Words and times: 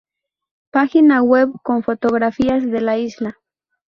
Página 0.71 1.21
web 1.21 1.51
con 1.61 1.83
fotografías 1.83 2.65
de 2.65 2.81
la 2.81 2.97
isla 2.97 3.37